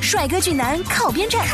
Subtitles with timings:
[0.00, 1.46] 帅哥俊男靠边站，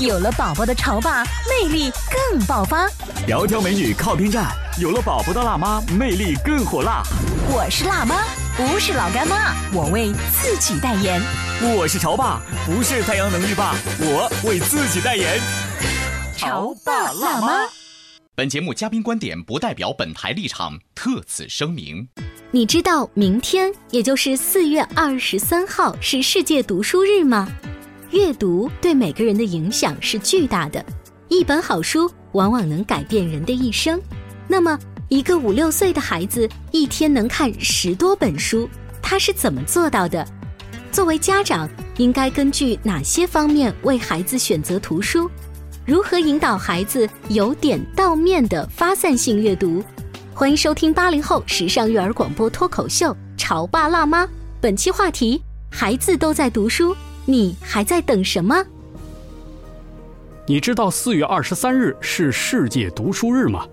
[0.00, 2.88] 有了宝宝的潮爸魅力更爆发。
[3.28, 7.02] 窈窕美女靠边站，有了宝宝的辣妈魅力更火辣。
[7.48, 8.24] 我是辣妈，
[8.56, 11.22] 不是老干妈，我为自己代言。
[11.76, 15.40] 我是潮爸，不是太阳能浴霸，我为自己代言。
[16.36, 17.68] 潮爸辣妈。
[18.34, 22.08] 本节目嘉宾观点不代表本台立场，特此声明。
[22.50, 27.46] 你知道明天，也就是四月二十三号是世界读书日吗？
[28.12, 30.84] 阅读对每个人的影响是巨大的，
[31.28, 33.98] 一本好书往往能改变人的一生。
[34.46, 38.68] 那么，一个五六岁的孩子一天能看十多本书，
[39.00, 40.26] 他是怎么做到的？
[40.90, 45.30] 作为家长，应该根据哪些方面为孩子选择图书？
[45.86, 49.82] 如何引导孩子由点到面的发散性阅读？
[50.34, 54.26] 欢迎收听八零后时尚育儿广播脱口秀《潮爸辣妈》，
[54.60, 56.94] 本期话题：孩子都在读书。
[57.24, 58.56] 你还在等什么？
[60.44, 63.64] 你知道四月二十三日是世界读书日吗？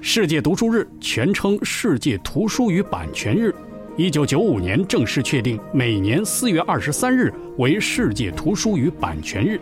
[0.00, 3.52] 世界读书日全称世界图书与版权日，
[3.96, 9.58] 一九九五年正式确定每年四月二十三日为世界图书与版权日。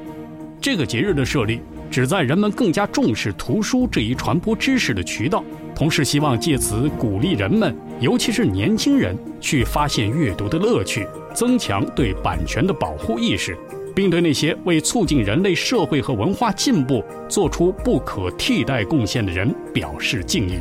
[0.60, 1.58] 这个节日的设立，
[1.91, 5.42] 旨在人们更加重视图书这一传播知识的渠道，
[5.83, 11.04] 同时希望借此鼓励人们，尤其是年轻人，去发现阅读的乐趣。
[11.34, 13.59] 增强对版权的保护意识，
[13.92, 20.60] 并对那些为促进人类社会和文化进步做出不可替代贡献的人表示敬意。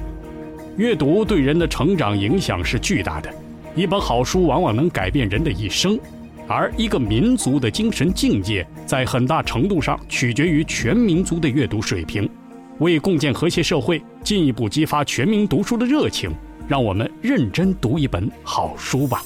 [0.75, 3.31] 阅读对人的成长影响是巨大的，
[3.75, 5.99] 一本好书往往能改变人的一生，
[6.47, 12.27] 而一个民族的精神境界在很大程度上取决于全民族的阅读水平。
[12.81, 16.31] 为共建和谐社会，进一步激发全民读书的热情，
[16.67, 19.21] 让我们认真读一本好书吧。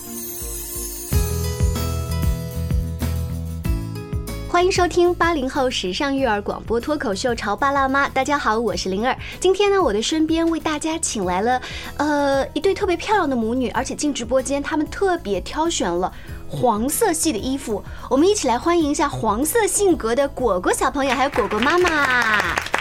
[4.49, 8.09] 欢迎收听八零后时尚育儿广播脱口秀《潮爸辣妈》。
[8.11, 9.16] 大家好，我是灵儿。
[9.39, 11.61] 今天呢，我的身边为大家请来了，
[11.95, 16.11] 呃，一对特别漂亮的母女，而且进直播间，她们特别挑选了
[16.49, 17.81] 黄色系的衣服。
[18.09, 22.75] 我们一起来欢迎一下黄色性格的果果小朋友，还有果果妈妈。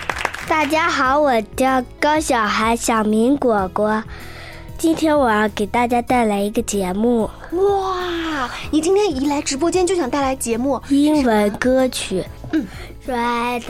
[0.47, 4.03] 大家好，我叫高小涵，小名果果。
[4.77, 7.31] 今天我要给大家带来一个节目。
[7.53, 10.83] 哇，你今天一来直播间就想带来节目？
[10.91, 12.25] 英文歌曲。
[12.53, 12.67] 嗯。
[13.07, 13.63] Red,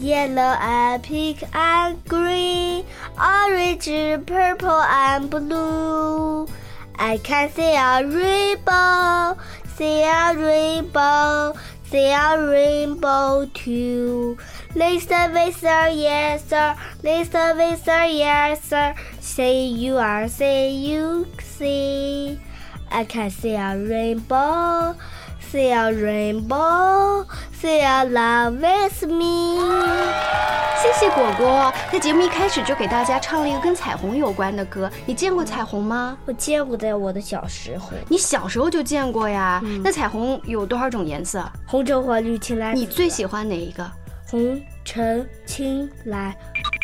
[0.00, 2.84] yellow, and pink, and green,
[3.16, 6.48] orange, purple, and blue.
[6.96, 9.36] I can see a rainbow,
[9.78, 11.54] see a rainbow,
[11.88, 14.36] see a rainbow too.
[14.74, 16.76] Listen, listen, yes sir.
[17.02, 18.94] Listen, listen, yes sir.
[19.20, 22.38] Say you are, say you see.
[22.88, 24.94] I can see a rainbow,
[25.40, 29.58] see a rainbow, see a love with me.
[30.82, 34.90] 谢谢果果，在节目一开始就给大家唱了一个跟彩虹有关的歌。
[35.04, 36.16] 你见过彩虹吗？
[36.26, 37.90] 我见过，在我的小时候。
[38.08, 39.60] 你小时候就见过呀？
[39.84, 41.44] 那彩虹有多少种颜色？
[41.66, 42.74] 红、橙、黄、绿、青、蓝。
[42.74, 43.84] 你最喜欢哪一个？
[44.30, 46.36] 红、橙、青、来。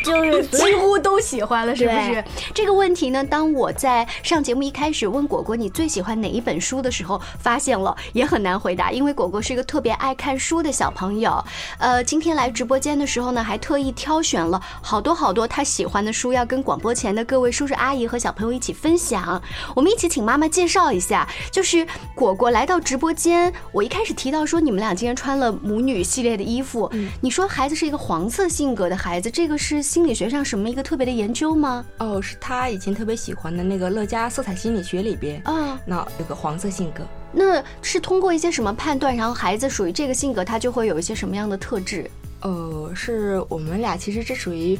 [0.05, 2.23] 就 是几乎都喜欢了，是不是？
[2.53, 11.43] 这个问题呢，当我在上节目一开始问果果你最喜欢哪一本书的时候，发现了也很难回答，因为果果是一个特别爱看书的小朋友。
[11.79, 19.41] 呃，今天来直播间的时候呢，还特意挑选了好多好多他喜欢的书，要跟广播前的各位叔叔阿姨和小朋友一起分享。
[19.75, 26.89] 我们一起请妈妈介绍一下，就是果果来到直播间，我一开始提到说你们俩今天穿了母女系列的衣服，
[27.19, 29.81] 你说孩子是一个黄色性格的孩子，这个是。
[29.87, 31.85] 心理学上什么一个特别的研究吗？
[31.99, 37.03] 哦，是他以前特别喜欢的那个乐嘉色彩心理学里边啊，那有个黄色性格。
[37.31, 42.11] 那是通过一些什么判断，然后孩子属于这个性格，他就会有一些什么样的特质？
[42.41, 44.77] 呃，是我们俩其实这属于。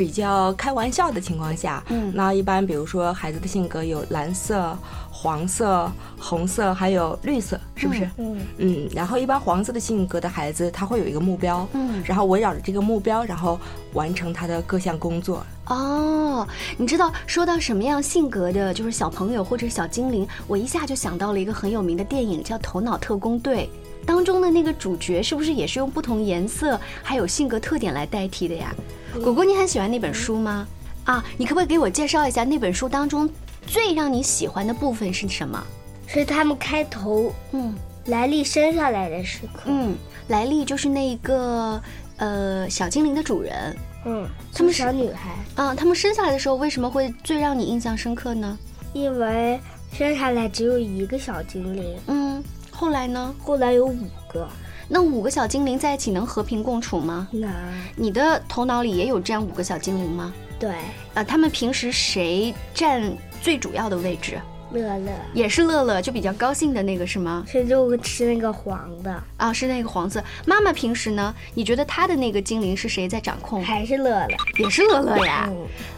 [0.00, 4.74] 比较开玩笑的情况下，嗯，那一般比如说孩子的性格有蓝色。
[5.12, 8.08] 黄色、红色还有绿色，是不是？
[8.16, 8.88] 嗯嗯。
[8.94, 13.60] 然后一般黄色的性格的孩子，他会有一个目标，嗯，然后围绕着这个目标，然后
[13.92, 15.44] 完成他的各项工作。
[15.66, 16.48] 哦，
[16.78, 23.68] 你知道说到什么样性格的，就是小朋友或者小精灵，我一下就想到了一个很有名的电影，叫《头脑特工队》，
[24.06, 28.74] 当中的那个主角是不是也是用不同颜色还有性格特点来代替的呀？
[29.22, 30.66] 果果，你很喜欢那本书吗？
[31.04, 33.28] 啊，你可不可以给我介绍一下那本书当中？
[33.66, 35.62] 最让你喜欢的部分是什么？
[36.06, 37.74] 是他们开头，嗯，
[38.06, 39.94] 莱利生下来的时刻，嗯，
[40.28, 41.80] 莱利就是那一个
[42.16, 43.76] 呃小精灵的主人，
[44.06, 48.58] 嗯，他们小女孩，嗯，他们生下来的时候为什么会最让你印象深刻呢？
[48.92, 49.60] 因为
[49.92, 52.42] 生下来只有一个小精灵，嗯，
[52.80, 53.34] 后来呢？
[53.44, 54.48] 后来有五个，
[54.88, 57.28] 那五个小精灵在一起能和平共处吗？
[57.30, 57.52] 能。
[57.94, 60.32] 你的头脑里也有这样五个小精灵吗？
[60.58, 60.72] 对，
[61.12, 63.12] 呃，他们平时谁占？
[63.42, 64.40] 最主要的位置，
[64.72, 67.44] 乐乐也是乐乐，就比较高兴的那个是吗？
[67.46, 70.24] 是就吃那个黄的啊，是那个黄色。
[70.46, 71.34] 妈妈平时呢？
[71.52, 73.62] 你觉得她的那个精灵是谁在掌控？
[73.62, 74.36] 还是乐乐？
[74.56, 75.50] 也是乐乐呀。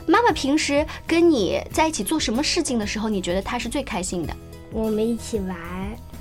[0.05, 4.34] 妈妈平时跟你在一起做什么事情的时候，你觉得她是最开心的？
[4.73, 6.11] 我们一起玩，嗯，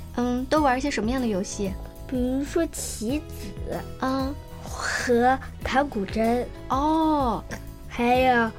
[0.52, 1.72] 都玩一些什么样的游戏？
[2.06, 7.42] 比如说棋子，嗯，和弹古筝，哦，
[7.88, 8.50] 还有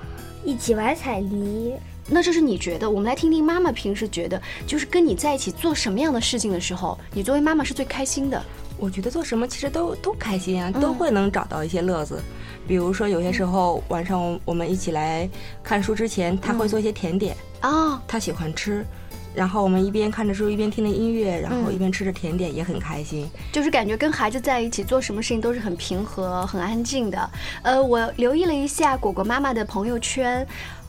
[0.43, 1.75] 一起玩彩泥。
[2.07, 2.89] 那这是你觉得？
[2.89, 8.41] 我们来听听妈妈平时觉得，就是跟你在一起做什么样的事情的时候，你作为妈妈是最开心的。
[8.79, 12.19] 我觉得做什么其实都都开心啊，都会能找到一些乐子。
[12.67, 15.29] 比如说有些时候晚上我们一起来
[15.63, 18.83] 看书之前，他会做一些甜点啊，他喜欢吃。
[19.33, 23.29] 然后我们一边看着书，一边听着音乐，然后一边吃着甜点，也很开心。
[23.51, 27.29] 就是感觉跟孩子在一起做什么事情都是很平和、很安静的。
[27.61, 30.45] 呃，我留意了一下果果妈妈的朋友圈。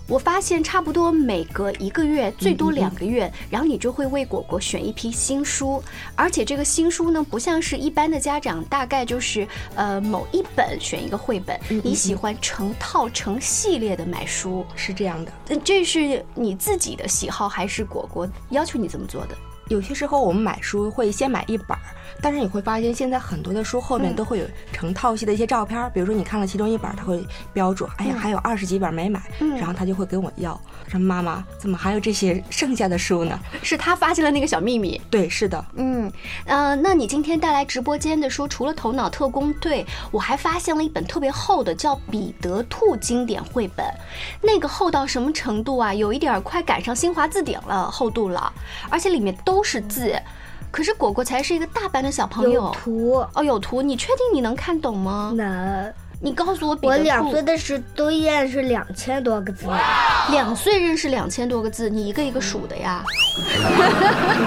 [0.07, 5.83] 我发现差不多每隔一个月，最多两个月，然后你就会为果果选一批新书，
[6.15, 15.33] 而且这个新书呢，不像是一般的家长，大概就是呃某一本选一个绘本，你喜欢成套成系列的买书，是这样的。
[15.65, 19.35] 这是你自己的喜好，还是果果要求你这么做的？
[19.69, 21.81] 有些时候我们买书会先买一本儿，
[22.21, 27.25] 但是你会发现现在很多的书后面都会有成套系的一些照片，比如说你看了其中一本，他会
[27.55, 29.23] 标注，哎呀还有二十几本没买，
[29.57, 33.41] 然后他就会跟我要，说妈妈怎么还有这些剩下的书呢？
[33.63, 35.01] 是他发现了那个小秘密。
[35.09, 36.13] 对，是的，嗯，
[36.45, 43.87] 呃，那你今天带来直播间的书，除了《头脑特工队》，我还发现了一本特别厚的，叫《彼得兔经典绘本》，
[44.43, 45.95] 那个厚到什么程度啊？
[45.95, 48.53] 有一点快赶上新华字典了厚度了，
[48.91, 49.55] 而且里面都。
[49.55, 50.21] 都是字，
[50.75, 52.51] 可是果果才是一个大班的小朋友。
[52.51, 55.33] 有图哦，有图，你确定你能看懂吗？
[55.37, 55.95] 能。
[56.25, 59.67] 你告诉我，我两岁的时候都认识两千多个字。
[60.31, 63.05] 两岁认识两千多个字，你一个一个数的呀？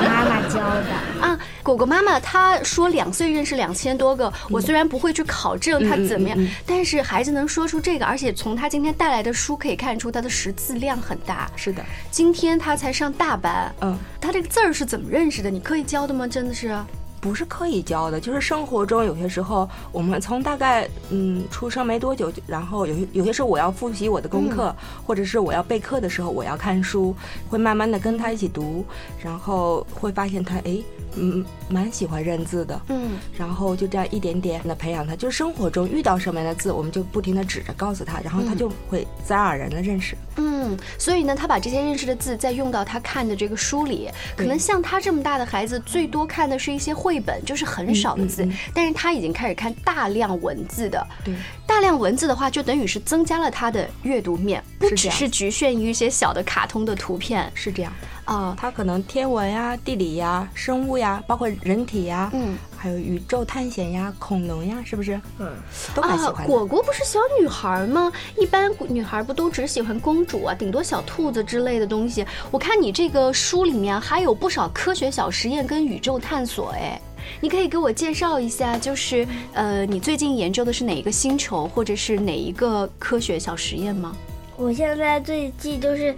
[0.03, 1.38] 妈妈教的啊。
[1.62, 11.47] 果果妈妈她说两岁认识两千多个，我虽然不会去考证他怎么样，但是孩子能说出这个，而且从他今天带来的书可以看出他的识字量很大。
[11.56, 15.50] 是的，今天他才上大班，嗯，他这个字儿是怎么认识的？
[15.51, 16.27] 你可以教的吗？
[16.27, 16.75] 真的是？
[17.19, 24.75] 不是刻意教的，就是生活中有些时候，我们从大概嗯出生没多久，然后有些有些时候我要复习我的功课，
[25.06, 27.16] 或者是我要备课的时候，我要看书，
[27.50, 28.86] 会慢慢的跟他一起读，
[29.22, 30.78] 然后会发现他哎。
[31.19, 40.16] 嗯，蛮喜欢认字的，嗯，然后就这样一点点的培养他，就是生活中遇到什么样的字，我们就不停的指着告诉他，然后他就会自然而然的认识。
[40.38, 51.33] 嗯，所以呢，他把这些认识的字再用到他看的这个书里，可能像他这么大的孩子，最多看的是一些绘本，就是很少的字，但是他已经开始看大量文字的，对，
[51.66, 57.92] 大量文字的话，就等于是增加了他的阅读面，不只是局限于一些小的卡通的图片，是这样。
[58.28, 65.18] 啊，它可能天文呀、地理呀、生物呀，包括人体呀，嗯，还有宇宙探险呀、恐龙呀，是不是？
[65.40, 65.50] 嗯，
[65.96, 66.46] 都很喜欢。
[66.46, 68.12] 果果不是小女孩吗？
[68.38, 72.26] 一般女孩不都只喜欢公主啊，顶多小兔子之类的东西。
[72.52, 77.02] 我看你这个书里面还有不少科学小实验跟宇宙探索，哎，
[77.40, 84.14] 你可以给我介绍一下，就是呃，你最近研究的是哪一个星球，或者是哪一个科学小实验吗？
[84.57, 86.14] 我现在最近就是。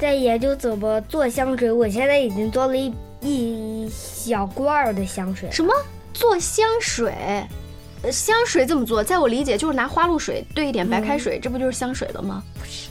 [0.00, 5.50] 在研究怎么做香水，我现在已经做了一一小罐儿的香水。
[5.50, 5.74] 什么
[6.14, 7.12] 做香水？
[8.12, 9.02] 香水怎么做？
[9.02, 12.42] 在我理解就是拿花露水兑一点白开水，这不就是香水了吗？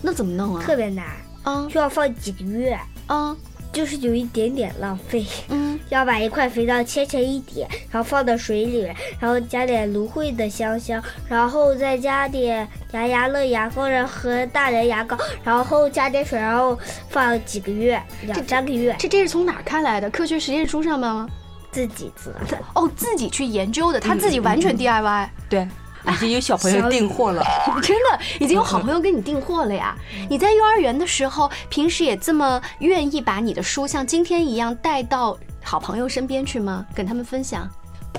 [0.01, 0.61] 那怎么弄啊？
[0.61, 1.05] 特别难
[1.43, 3.35] 啊，需要放几个月啊。
[3.77, 5.23] 就是有一点点浪费。
[5.49, 16.75] 嗯， 要把一块肥皂切成一点，然后放到水里面，然后加点芦荟的香香，然后再加点牙牙乐牙膏和大人牙膏，然后加点水，然后
[17.09, 20.09] 放几个月，两三个月，这这是从哪儿看来的？
[20.09, 21.29] 科学实验书上面吗？
[21.71, 22.57] 自己做的。
[22.73, 25.29] 哦，自己去研究的，他自己完全 DIY。
[25.47, 25.67] 对，
[26.13, 27.43] 已经有小朋友订货了。
[27.81, 29.95] 真的已经有好朋友给你订货了呀！
[30.29, 36.85] 你在幼儿园的时候，平时也这么愿意把你的书像今天一样带到好朋友身边去吗？
[36.95, 37.69] 跟他们分享？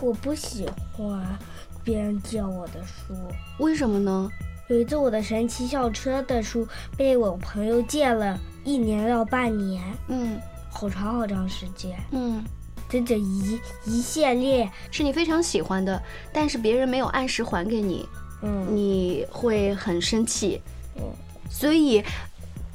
[0.00, 1.38] 我不喜欢
[1.82, 3.14] 别人借我的书，
[3.58, 4.28] 为什么呢？
[4.68, 10.38] 有一次我的神奇校车的书被我朋友借了一年到半年，嗯
[10.70, 12.44] 好长好长时间，嗯，
[12.88, 16.02] 整整一一系列，是你非常喜欢的，
[16.32, 18.08] 但是别人没有按时还给你，
[18.42, 20.60] 嗯，你会很生气。
[20.96, 21.02] 嗯
[21.50, 22.02] 所以。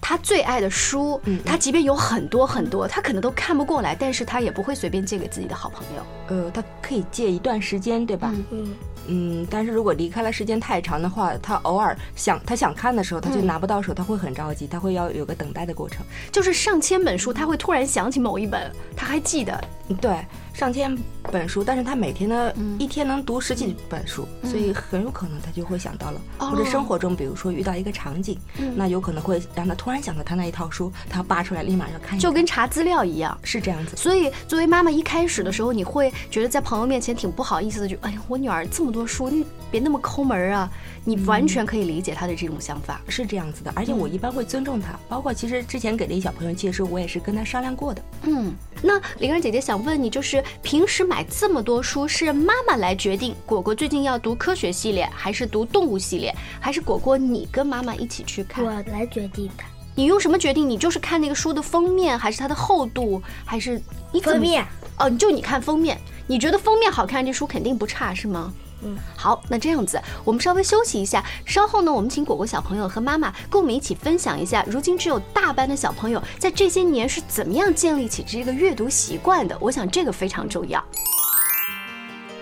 [0.05, 6.03] 他最爱的书，嗯他即便有很多很多，他可能都看不过来，但是他也不会随便借给自己的好朋友。
[6.27, 8.35] 呃，他可以借一段时间，对吧？
[8.51, 8.75] 嗯
[9.07, 16.05] 嗯，嗯，但是如果离开了时间太长的话，他偶尔想他想看的时候，他就嗯拿不到手，他会很着急，他会要有个等待的过程。
[16.31, 19.63] 就是上千本书，他会突然想起某一本，他还记得。
[19.89, 20.17] 嗯对，
[20.53, 20.95] 上千
[21.31, 33.37] 本书，但是他每天呢，嗯一天能读十几本书，嗯所以很有可能他就会想到了，哦或者生活中，比如说遇到一个场景，嗯那有可能会让他突然想到他那一套书，他要扒出来立马要看一，就跟查资料一样。
[33.43, 33.95] 是这样子。
[33.95, 40.69] 所以，作为妈妈，一开始的时候，你会觉得在朋友面前挺不好意思的，就哎呀，我女儿这么多书，你别那么抠门儿啊！
[41.05, 43.01] 你完全可以理解她的这种想法。
[43.09, 48.01] 是这样子的，而且我一般会尊重他，包括其实之前给那小朋友借书，我也是跟他商量过的。
[48.23, 58.63] 嗯，那玲儿姐姐想问你，就是平时买这么多书，是妈妈来决定果果最近要读科学系列，还是读动物系列，还是果果你跟妈妈一起去看？
[58.63, 59.63] 我来决定的。
[59.95, 60.67] 你用什么决定？
[60.67, 63.79] 你就是看那个书的封面，还是它的厚度，还是
[64.11, 64.65] 你封面？
[64.97, 68.51] 哦，就你看封面，你觉得封面好看，这书肯定不差，是吗？
[68.85, 79.57] 嗯，好，那这样子，我们稍微休息一下，稍后呢，我们请果果小朋友和妈妈跟我们一起分享一下，如今只有大班的小朋友在这些年是怎么样建立起这个阅读习惯的。
[79.59, 80.83] 我想这个非常重要。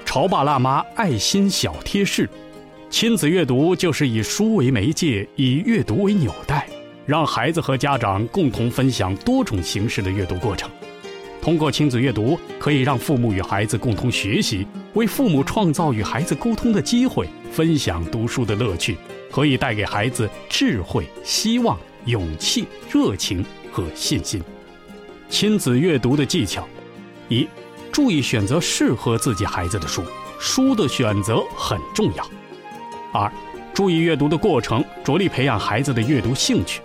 [0.05, 2.29] 潮爸辣妈爱心小贴士：
[2.89, 6.67] 亲子阅读就是以书为媒介，以阅读为纽带，
[7.05, 10.69] 让孩子和家长共同分享多种形式的阅读过程。
[11.41, 18.95] 通过亲子阅读，可以让父母与孩子共同学习，为父母创造与孩子沟通的机会，分享读书的乐趣，
[19.31, 24.39] 可以带给孩子智慧、希望、勇气、热情和信心。
[25.29, 26.67] 亲子阅读的技巧：
[27.27, 27.47] 一、
[27.91, 30.03] 注意选择适合自己孩子的书，
[30.39, 32.29] 书的选择很重要。
[33.11, 33.31] 二、
[33.73, 36.81] 注意阅读的过程，着力培养孩子的阅读兴趣。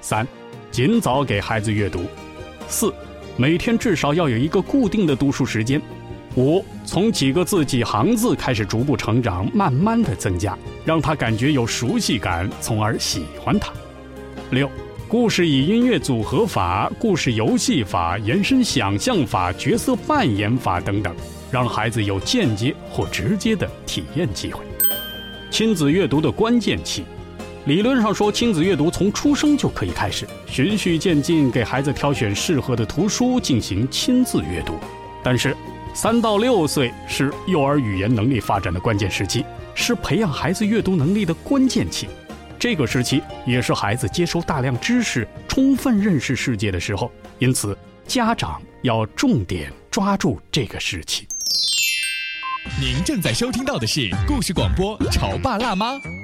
[0.00, 0.26] 三、
[0.70, 2.06] 尽早给孩子阅读。
[2.66, 2.92] 四、
[3.36, 5.80] 每天至少要有一个固定的读书时间。
[6.36, 13.72] 五、从几个字、几行字开始逐步成长，慢慢的增加，让他感觉有熟悉感，从而喜欢它。
[14.50, 14.70] 六、
[15.08, 21.14] 故事以音乐组合法、故事游戏法、延伸想象法、角色扮演法等等，
[21.50, 24.64] 让孩子有间接或直接的体验机会。
[25.50, 27.04] 亲子阅读的关键期，
[27.66, 34.78] 理论上说，亲子阅读从出生就可以开始，循序渐进，给孩子挑选适合的图书进行亲自阅读。
[35.22, 35.56] 但是，
[35.94, 39.42] 三到六岁是幼儿语言能力发展的关键时期，
[39.74, 42.06] 是培养孩子阅读能力的关键期。
[42.58, 47.74] 这个时期也是孩子接收大量知识、充分认识世界的时候，因此
[48.06, 51.26] 家长要重点抓住这个时期。
[52.78, 55.92] 您正在收听到的是故事广播《潮爸辣妈》。《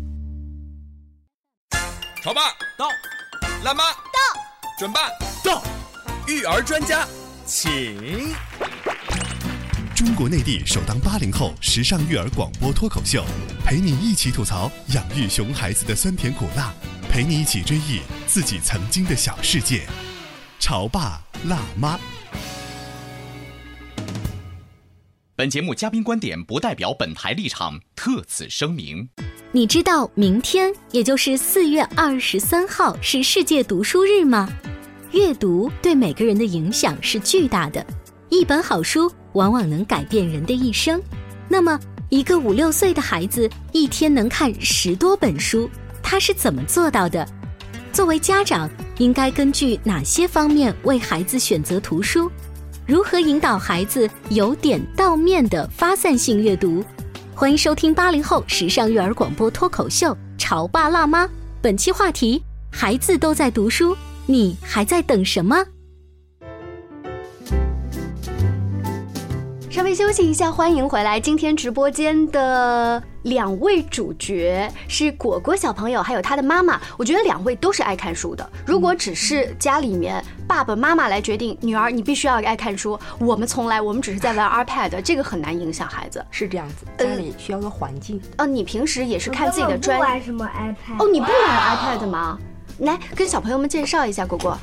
[4.81, 5.11] 准爸
[5.43, 5.61] 到，
[6.27, 7.07] 育儿专家
[7.45, 8.33] 请。
[9.95, 13.23] 中国内地首档八零后时尚育儿广播脱口秀，
[13.63, 16.73] 陪你一起吐槽养育熊孩子的酸甜苦辣，
[17.11, 19.83] 陪你一起追忆自己曾经的小世界。
[20.59, 21.99] 潮爸辣妈。
[25.35, 29.09] 本节目嘉宾观点不代表本台立场，特此声明。
[29.51, 34.49] 你知道明天，也就是四月二十三号是世界读书日吗？
[35.11, 37.85] 阅读对每个人的影响是巨大的，
[38.29, 41.01] 一本好书往往能改变人的一生。
[41.49, 41.77] 那么，
[42.07, 45.69] 一个五六岁的孩子一天能看十多本书，
[46.01, 47.27] 他是怎么做到的？
[47.91, 52.31] 作为家长，应该根据哪些方面为孩子选择图书？
[52.87, 56.81] 如何引导孩子由点到面的发散性阅读？
[57.35, 61.27] 欢迎收听八零后时尚育儿广播脱口秀《潮爸辣妈》。
[61.61, 62.41] 本期话题：
[62.71, 63.95] 孩子都在读书，
[64.31, 65.57] 你还在等什么？
[69.69, 71.19] 稍微休息一下，欢迎回来。
[71.19, 76.79] 今天直播间的两位主角是果果小朋友，还有他的妈妈。
[76.97, 78.49] 我觉得两位都是爱看书的。
[78.65, 86.25] 如果只是家里面爸爸妈妈来决定，女儿你必须要爱看书，我们从来我们只是在玩 iPad，这个很难影响孩子。
[86.31, 88.21] 是这样子，家里需要个环境。
[88.37, 89.97] 哦，你平时也是看自己的专？
[89.97, 91.03] 不玩什么 iPad？
[91.03, 92.39] 哦，你不玩 iPad 吗？
[92.81, 94.57] 来跟小朋友们介绍一下果果。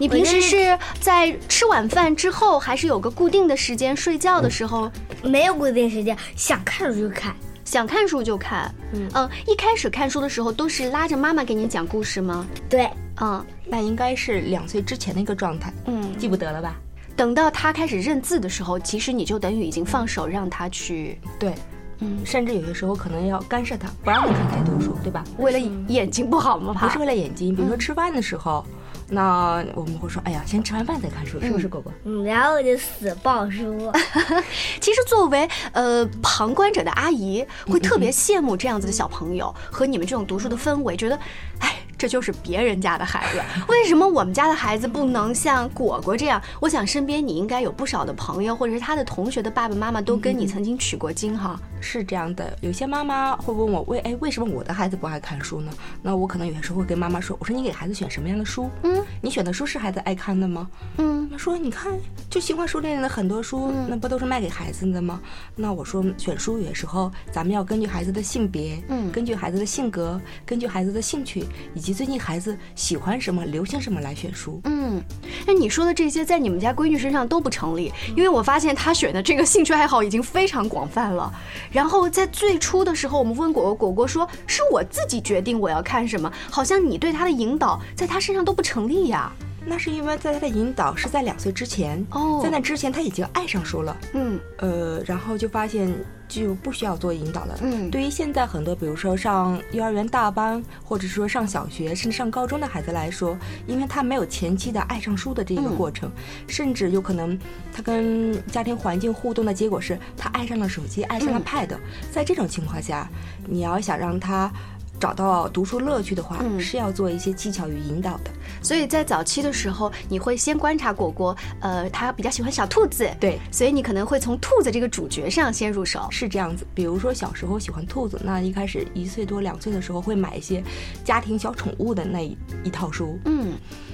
[0.00, 4.90] 你平时是在吃晚饭之后，还是有个固定的时间睡觉的时候？
[5.24, 7.34] 没有固定时间，想看书就看，
[7.64, 8.72] 想看书就看。
[8.92, 12.46] 嗯嗯，一开始看书的时候都是拉着妈妈给你讲故事吗？
[12.70, 12.88] 对，
[13.20, 15.72] 嗯，那应该是两岁之前的一个状态。
[15.86, 16.76] 嗯，记不得了吧？
[17.16, 21.20] 等到他开始认字的时候，其实你就等于已经放手让他去。
[21.40, 21.52] 对，
[22.00, 25.24] 嗯，甚至有些时候可能要干涉他，不让他看太多书，对吧？
[25.38, 26.74] 为了眼睛不好吗？
[26.80, 28.64] 不是为了眼睛，比如说吃饭的时候。
[29.10, 31.90] 那我们会说，哎呀，先吃完饭再看书，是不是，果果？
[32.04, 33.90] 嗯，然后我就死抱书。
[34.80, 41.18] 其实作为呃旁观者的阿姨，会特别羡慕这样子的小朋友和你们这种读书的氛围，觉得，
[41.60, 41.77] 哎。
[41.98, 46.40] 这就是别人家的孩子，为什么我们家的孩子不能像果果这样？
[46.60, 51.60] 我想身边你应该有不少的朋友，或者是他的同学的爸爸妈妈都跟你曾经取过经哈。
[51.80, 55.72] 是这样的，有些妈妈会问我为哎为什么我的孩子不爱看书呢？
[56.00, 58.70] 那我可能有些时候会跟妈妈说，我说你给孩子选什么样的书？
[58.84, 60.68] 嗯，你选的书是孩子爱看的吗？
[60.98, 61.92] 嗯，他说你看
[62.30, 65.20] 就新华书店的很多书，那不都是卖给孩子的吗？
[65.56, 71.87] 那我说选书有些时候咱们要根据孩子的性别，嗯，根据孩子的性格，根据孩子的兴趣以及。
[71.88, 74.60] 及最近孩子喜欢什么、流行什么来选书。
[74.64, 75.02] 嗯，
[75.46, 81.32] 那你说的这些在你们家闺女身上都不成立，因为我发现她选的这个兴趣爱好已经非常广泛了。
[81.72, 89.32] 然后在最初的时候，我们问果果，果果说是我自己决定我要看什么，好像你对她的引导在她身上都不成立呀。
[89.68, 95.92] 那是因为在他的引导是在两岁之前哦，在那之前他已经爱上书了，嗯，呃，然后就发现
[96.26, 106.10] 就不需要做引导了，嗯，对于现在很多比如说上幼儿园大班，或者说上小学甚至上高中的孩子来说，因为他没有前期的爱上书的这个过程，
[106.46, 107.38] 甚至有可能
[107.72, 111.68] 他跟家庭环境互动的结果是他爱上了手机，爱上了 Pad，
[112.10, 113.08] 在这种情况下，
[113.46, 114.50] 你要想让他。
[114.98, 118.30] 找到读书乐趣的话，是要做一些技巧与引导的。
[118.62, 126.66] 所以在早期的时候，你会先观察果果，呃，他比较喜欢小兔子，对，所以你可能会从兔子这个主角上先入手，是这样子。
[126.74, 130.62] 比如说小时候喜欢兔子，那一开始一岁多、两岁的时候会买一些
[131.04, 133.52] 家庭小宠物的那一一套书，嗯，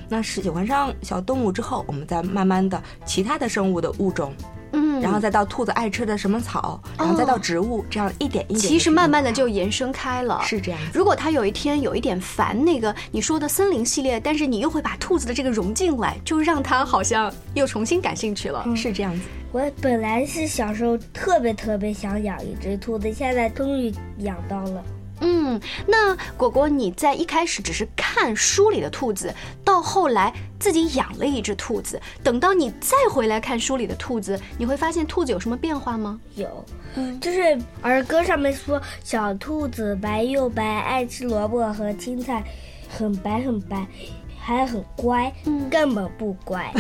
[0.08, 4.32] 那是喜欢上小动物之后，我们再慢慢的其他的生物的物种。
[4.98, 10.40] 嗯，然后再到兔子爱吃的什么草，然后再到植物，这样一点一点，其实慢慢的就延伸开了。
[10.44, 10.80] 是这样。
[10.92, 18.64] 如果他有一天有一点烦那个你说的森林系列，但是你又会把兔子的这个融进来，就让他好像又重新感兴趣了。
[18.76, 19.20] 是这样子。
[19.52, 24.82] 我本来是小时候特别特别想养一只兔子，现在终于养到了。
[25.20, 29.32] 嗯，那果果，你在一开始只是看书里的兔子，
[29.64, 36.20] 到后来自己养了一只兔子，等到你再回来看书里的兔子，你会发现兔子有什么变化吗？
[36.34, 36.64] 有，
[36.96, 42.44] 嗯，就是儿歌上面说小兔子白又白，爱吃萝卜和青菜，
[42.88, 43.86] 很白很白。
[44.46, 45.32] 还很乖，
[45.70, 46.70] 根本不乖，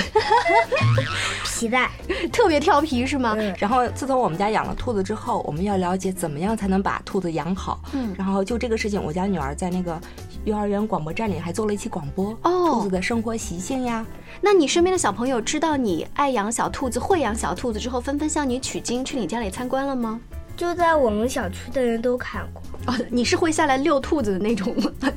[1.46, 1.88] 皮蛋，
[2.30, 3.34] 特别调皮是吗？
[3.58, 7.80] 然后自从我们家养了兔子之后，我们要了解怎么样才能把兔子养好。
[7.94, 9.98] 嗯，然后就这个事情，我家女儿在那个
[10.44, 14.04] 幼儿园广播站里还做了一期广播，哦，兔子的生活习性呀。
[14.42, 20.20] 那你身边的小朋友知道你爱养小兔子、会养小兔子之后，纷纷向你取经，去你家里参观了吗？
[20.56, 22.62] 就在我们小区的人都看过。
[22.86, 24.74] 哦，你是会下来遛兔子的那种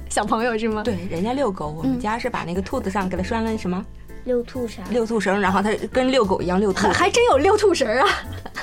[0.10, 0.84] 小朋友是吗？
[0.84, 3.86] 对，人家遛狗，我们家是把那个兔子上给它拴了什么？
[4.26, 4.84] 遛兔绳。
[4.90, 6.88] 遛兔绳，然后它跟遛狗一样遛兔。
[6.90, 8.06] 还真有遛兔绳啊，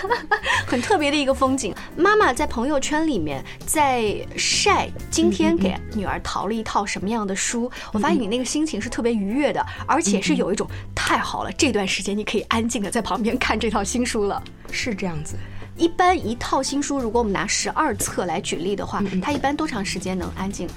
[0.67, 1.75] 很特别的一个风景。
[1.97, 14.43] 妈妈在朋友圈里面在晒今天给女儿淘了一套什么样的书，我发现你那个心情是特别愉悦的，而且是有一种太好了，这段时间你可以安静的在旁边看这套新书了。
[14.71, 15.37] 是这样子。
[15.77, 20.69] 一般一套新书，如果我们拿十二册来举例的话，它一般多长时间能安静？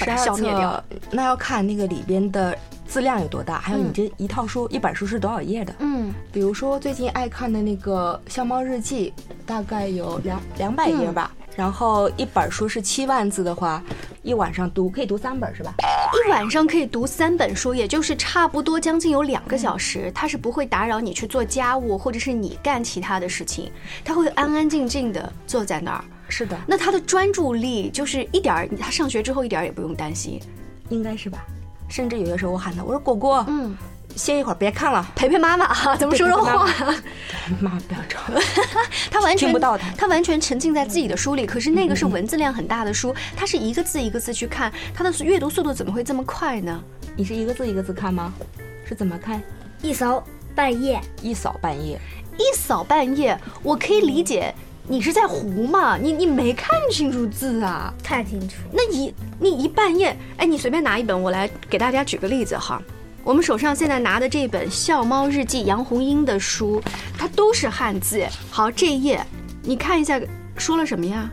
[0.00, 5.74] 把它消灭掉，那要看那个里边的字量有多大，还有你这一套书、一本书是多少页的。
[5.78, 9.12] 嗯，比如说最近爱看的那个《笑猫日记》，
[9.46, 11.30] 大概有两两百页吧。
[11.56, 13.80] 然后一本书是七万字的话，
[14.22, 15.72] 一晚上读可以读三本是吧？
[16.22, 20.12] 一晚上可以读三本书，也就是差不多将近有两个小时。
[20.14, 23.70] 他是不会打扰你去做家务，或者是你干其他的事情，
[24.04, 26.04] 他会安安静静的坐在那儿。
[26.28, 30.40] 是的，那他的专注力就是一点儿，他上学之后一点儿也不用担心，
[30.88, 31.44] 应该是吧？
[31.88, 33.76] 甚至有的时候我喊他，我说果果，嗯。
[34.16, 35.96] 歇一会儿，别看了，陪陪妈妈啊！
[35.98, 36.66] 咱们说说话？
[37.60, 38.20] 妈妈不要吵。
[39.10, 41.44] 他完全听不到他，他完全沉浸在自己的书里。
[41.46, 46.82] 可是那个是文字量很大的书，他是一个字一个字去看，他的阅读速度怎么会这么快呢？
[47.16, 48.32] 你是一个字一个字看吗？
[48.86, 49.42] 是怎么看？
[49.82, 50.22] 一扫
[50.54, 52.00] 半页，一扫半页，
[52.38, 53.38] 一扫半页。
[53.62, 54.54] 我可以理解，
[54.86, 55.96] 你是在糊嘛？
[55.96, 57.92] 你你没看清楚字啊？
[58.02, 58.56] 看清楚。
[58.72, 62.80] 那一你一半页，哎，你随便拿一本，我来给大家举个例子哈。
[63.24, 66.82] 我们手上现在拿的这本《笑猫日记》杨红樱的书，
[67.16, 68.26] 它都是汉字。
[68.50, 69.24] 好，这一页
[69.62, 70.20] 你看一下，
[70.58, 71.30] 说了什么呀？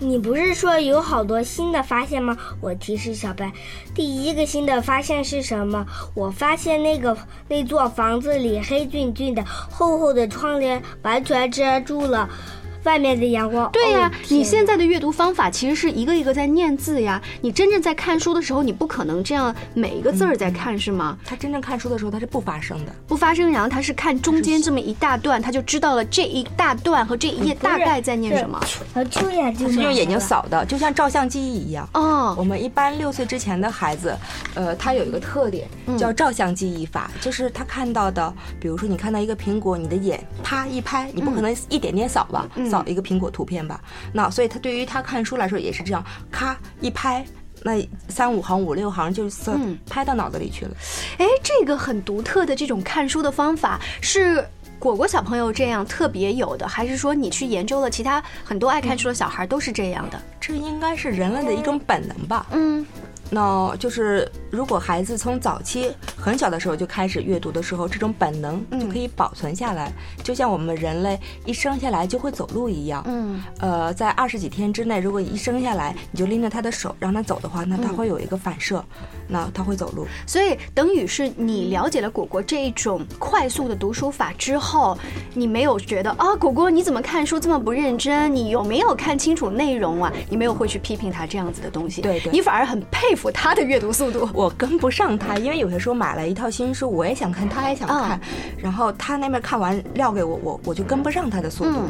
[0.00, 2.36] 你不是说有好多新的发现吗？
[2.60, 3.52] 我提示小白，
[3.94, 5.86] 第一个新的发现是什么？
[6.14, 7.16] 我发现那个
[7.46, 12.28] 那座房子里黑黢黢的、厚厚的窗帘完全遮住了。
[12.84, 13.70] 外面的阳光。
[13.72, 17.20] 对呀，你现在的阅读方法其实是一个一个在念字呀。
[17.40, 21.16] 你真正在看书的时候，你不可能这样每一个字儿在看，是吗？
[21.24, 23.50] 他真正看书的时候，他是不发声的，不发声。
[23.50, 28.60] 然后他是看中间这么一大段，他就知道了这一大段和这一页大概在念什么。
[29.10, 31.88] 就眼睛是用眼睛扫的，就像照相记忆一样。
[31.94, 34.16] 哦，我们一般六岁之前的孩子，
[34.54, 42.48] 呃，他有一个特点叫照相记忆法，就是他看到的，比如说你看到一个苹果，你的眼啪一拍，你不可能一点点扫吧？
[42.70, 43.80] 扫一个苹果图片吧，
[44.12, 47.24] 那所以他对于他看书来说也是这样，咔一拍，
[47.64, 47.72] 那
[48.08, 49.28] 三五行五六行就
[49.88, 50.70] 拍到脑子里去了。
[51.18, 54.46] 哎，这个很独特的这种看书的方法是
[54.78, 60.20] 果果小朋友这样特别有的，还是说你去研究了其他很多爱看书的小孩都是这样的？
[60.40, 62.46] 这应该是人类的一种本能吧？
[62.52, 62.86] 嗯。
[63.30, 69.92] 那就是，如果孩子从早期很小的时候就开始阅读的时候，这种本能就可以保存下来，
[70.24, 71.16] 就像我们人类
[71.46, 73.04] 一生下来就会走路一样。
[73.06, 78.84] 嗯，呃，在二十几天之内，如果一生下来你就拎着他的手让他走的话，那他会有一个反射，
[79.28, 80.04] 那他会走路。
[80.26, 84.98] 所以等于是你了解了果果这一种快速的读书法之后，
[85.34, 88.34] 你没有觉得啊，果果你怎么看书这么不认真？
[88.34, 90.12] 你有没有看清楚内容啊？
[90.28, 92.02] 你没有会去批评他这样子的东西。
[92.02, 93.19] 对对，你反而很佩服。
[93.28, 98.20] 他的阅读速度，我跟不上他，因为有些时候买了一套新书，我也想看，他也想看，
[98.56, 101.80] 然后他那边看完撂给我，我我就跟不上他的速度。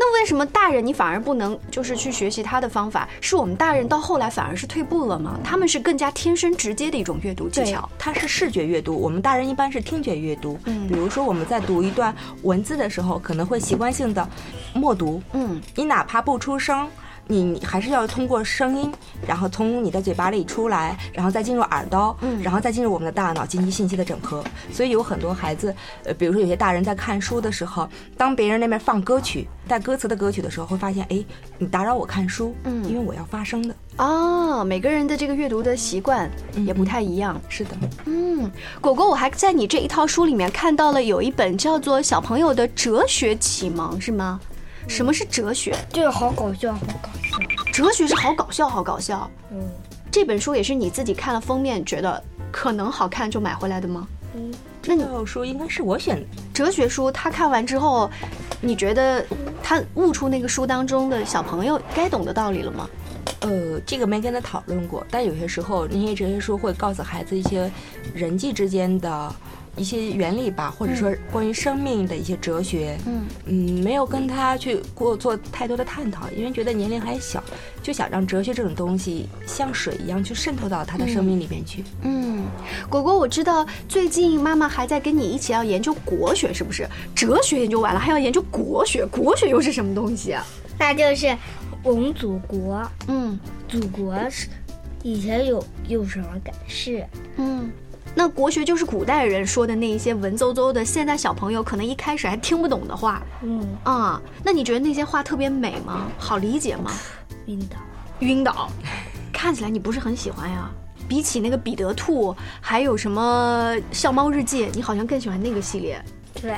[0.00, 3.08] 那为什么大人你反而不能就是去学习他的方法？
[3.20, 5.40] 是我们大人到后来反而是退步了吗？
[5.42, 7.88] 他们是更加天生直接的一种阅读技巧。
[7.98, 10.56] 它是视觉阅读，我们大人一般是听觉阅读。
[10.66, 14.28] 嗯，比如说我们在读一段文字的时候，可能会习惯性的
[14.72, 15.20] 默读。
[15.32, 16.88] 嗯，你哪怕不出声。
[17.28, 18.90] 你还是要通过声音，
[19.26, 24.42] 然后从你的嘴巴里出来，然后再进入耳朵，嗯，然后再进入我们的大脑进行信息的整合。
[24.72, 31.22] 所以有很多孩子，呃，比如说有些大人在看书的时候，当别人那边放歌曲带歌词的歌曲的时候，会发现，哎，
[31.58, 33.74] 你打扰我看书，嗯，因为我要发声的。
[33.98, 36.30] 哦，每个人的这个阅读的习惯
[36.66, 37.38] 也不太一样。
[37.48, 37.70] 是的，
[38.06, 44.40] 嗯，果果，我还在你这一套书里面看到了有一本叫做《小朋友的哲学启蒙》，是吗？
[44.88, 45.76] 什么是哲学？
[45.92, 47.38] 这个好搞笑，好搞笑。
[47.72, 49.30] 哲学是好搞笑，好搞笑。
[49.52, 49.68] 嗯，
[50.10, 52.20] 这本书也是你自己看了封面觉得
[52.50, 54.08] 可能好看就买回来的吗？
[54.34, 56.26] 嗯，这套书应该是我选的。
[56.52, 58.10] 哲学书，他看完之后，
[58.60, 59.24] 你觉得
[59.62, 62.88] 他悟出那个书当中的小朋友该懂的道理了吗？
[63.40, 67.70] 呃，这个没跟他讨论过，但有些时候那些哲学书会告诉孩子一些
[68.14, 69.34] 人际之间的。
[69.76, 77.40] 一些原理吧，或者说关于生命的一些哲学，嗯嗯，没有跟他去过做太多的探讨，因为觉得年龄还小，
[77.80, 81.84] 就想让哲学这种东西像水一样去渗透到他的生命里面去。
[82.02, 82.42] 嗯，
[82.90, 86.84] 果果，我知道最近妈妈还在跟你一起要研究国学，是不是？
[87.14, 90.44] 哲学研究完了，还要研究国学，国学又是什么东西啊？
[90.76, 91.36] 那就是
[91.88, 94.48] 我们祖国，嗯，祖国是
[95.02, 97.02] 以前有有什么感事？
[97.36, 97.70] 嗯。
[98.14, 103.22] 那国学就是古代人说的那一些文绉绉的，现在小朋友可能一开始还听不懂的话。
[103.42, 106.08] 嗯啊，那你觉得那些话特别美吗？
[106.18, 106.90] 好理解吗？
[107.46, 107.76] 晕倒，
[108.20, 108.70] 晕倒，
[109.32, 110.70] 看起来你不是很喜欢呀。
[111.08, 116.02] 比起那个彼得兔，还有什么笑猫日记，你好像更喜欢那个系列。
[116.40, 116.56] 对，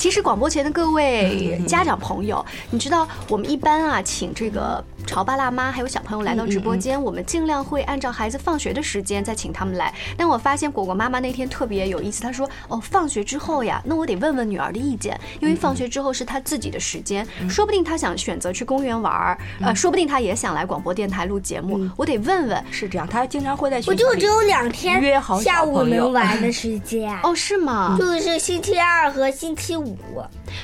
[0.00, 9.92] 其实广播前的各位家长朋友，你知道我们一般啊，请这个潮爸辣妈还有小朋友来到直播间，我们尽量会按照孩子放学的时间再请他们来。
[10.16, 27.14] 但我发现果果妈妈那天特别有意思，她说：“哦，放学之后呀，那我得问问女儿的意见，因为放学之后是她自己的时间，说不定她想选择去公园玩儿，呃，说不定她也想来广播电台录节目，我得问问。”是这样，她经常会在学我就只有两天约好下午能玩的时间。
[27.22, 27.98] 哦，是吗？
[28.00, 29.89] 就是星期二和星期五。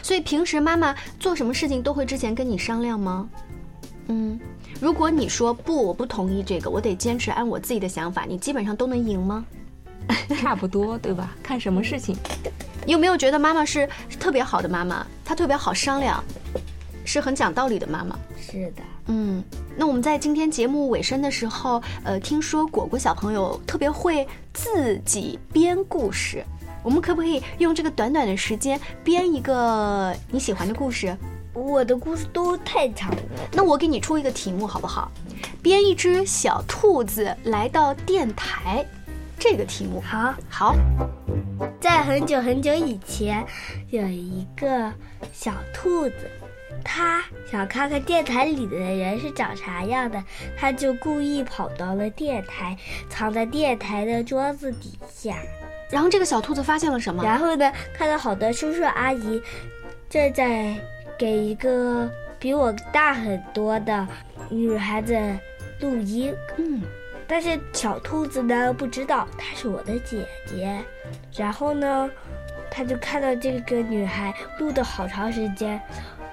[0.02, 3.28] 所以平时妈妈做什么事情都会之前跟你商量吗？
[4.08, 4.38] 嗯，
[4.80, 9.44] 如果你说不，我不同意这个，我得坚持按我自己的想法，你基本上都能赢吗？
[10.40, 11.34] 差不多，对吧？
[11.42, 12.16] 看什么事情。
[12.84, 15.04] 你有没有觉得妈妈是是特别好的妈妈？
[15.24, 16.22] 她特别好商量，
[17.04, 18.16] 是很讲道理的妈妈。
[18.40, 19.42] 是的，嗯，
[19.76, 26.44] 那我们在今天节目尾声的时候，呃，听说果果小朋友特别会自己编故事，
[26.86, 31.16] 我们可不可以用这个短短的时间编一个你喜欢的故事？
[31.52, 33.18] 我的故事都太长了。
[33.50, 35.10] 那我给你出一个题目好不好？
[35.60, 38.86] 编一只小兔子来到电台，
[39.36, 40.00] 这个题目。
[40.00, 40.76] 好，好，
[41.80, 43.44] 在很久很久以前，
[43.90, 44.92] 有一个
[45.32, 46.30] 小兔子，
[46.84, 47.20] 它
[47.50, 50.22] 想看看电台里的人是长啥样的，
[50.56, 52.78] 它就故意跑到了电台，
[53.10, 55.36] 藏在电台的桌子底下。
[55.90, 57.22] 然后这个小兔子发现了什么？
[57.22, 59.42] 然后呢，看到好多叔叔阿姨
[60.08, 60.74] 正在
[61.18, 64.06] 给一个比我大很多的
[64.48, 65.16] 女孩子
[65.80, 66.34] 录音。
[66.56, 66.82] 嗯，
[67.26, 70.76] 但是小兔子呢不知道她是我的姐姐。
[71.36, 72.10] 然后呢，
[72.70, 75.80] 他就看到这个女孩录的好长时间，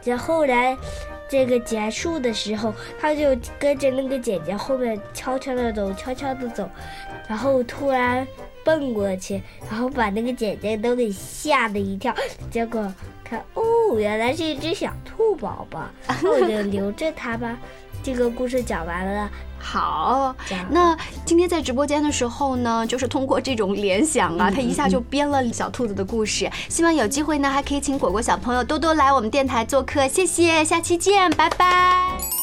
[0.04, 0.76] 然后后来
[1.30, 6.68] 这个结束的时候，他就跟着那个姐姐后面悄悄的走，悄悄的走，
[7.28, 8.26] 然后突然
[8.64, 12.14] 蹦过去，然后把那个姐姐都给吓了一跳。
[12.52, 12.92] 结果
[13.24, 13.64] 看哦，
[13.98, 15.86] 原来是一只小兔宝宝，
[16.22, 17.58] 那我就留着它吧。
[18.04, 19.30] 这个故事讲完了。
[19.58, 20.36] 好
[20.70, 26.52] 那今天在直播间的时候呢，就是通过这种联想啊，他一下就编了小兔子的故事。
[26.68, 30.06] 希望有机会呢，还可以请果果小朋友多多来我们电台做客。
[30.10, 32.43] 谢谢，下期见，拜拜。